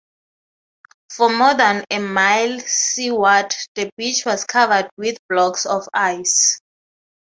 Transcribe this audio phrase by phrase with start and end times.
[1.13, 6.59] For more than a mile seaward the beach was covered with blocks of ice.